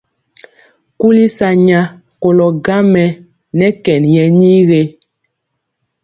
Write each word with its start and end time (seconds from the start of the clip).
Kuli 0.99 1.25
sa 1.37 1.49
nya 1.65 1.81
kolɔ 2.21 2.47
gaŋ 2.65 2.83
mɛ 2.93 3.05
nɛ 3.57 3.67
kɛn 3.83 4.03
yɛ 4.15 4.25
nii 4.37 4.61
ge? 4.69 4.81